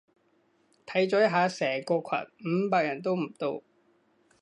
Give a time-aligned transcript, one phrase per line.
[0.83, 3.61] 睇咗一下成個群，五百人都唔到